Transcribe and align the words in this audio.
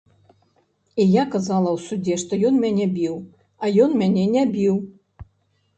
І 1.03 1.05
я 1.15 1.23
казала 1.35 1.69
ў 1.75 1.89
судзе, 1.89 2.15
што 2.23 2.33
ён 2.49 2.59
мяне 2.65 2.85
біў, 2.97 3.15
а 3.63 3.71
ён 3.87 3.91
мяне 4.03 4.25
не 4.35 4.43
біў! 4.57 4.75